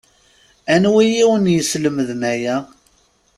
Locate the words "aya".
2.33-2.55